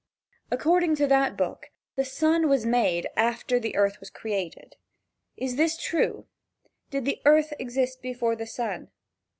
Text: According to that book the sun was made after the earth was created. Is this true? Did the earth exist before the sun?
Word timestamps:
According 0.49 0.95
to 0.95 1.05
that 1.05 1.37
book 1.37 1.69
the 1.95 2.03
sun 2.03 2.49
was 2.49 2.65
made 2.65 3.07
after 3.15 3.59
the 3.59 3.75
earth 3.75 3.99
was 3.99 4.09
created. 4.09 4.75
Is 5.37 5.57
this 5.57 5.77
true? 5.77 6.25
Did 6.89 7.05
the 7.05 7.21
earth 7.23 7.53
exist 7.59 8.01
before 8.01 8.35
the 8.35 8.47
sun? 8.47 8.89